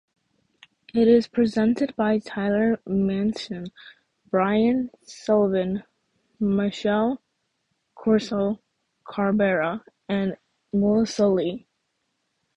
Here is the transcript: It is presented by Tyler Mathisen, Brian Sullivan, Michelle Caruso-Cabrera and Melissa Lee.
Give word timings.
It 0.95 1.07
is 1.07 1.27
presented 1.27 1.95
by 1.95 2.17
Tyler 2.17 2.79
Mathisen, 2.87 3.67
Brian 4.31 4.89
Sullivan, 5.03 5.83
Michelle 6.39 7.21
Caruso-Cabrera 7.95 9.83
and 10.09 10.37
Melissa 10.73 11.27
Lee. 11.27 11.67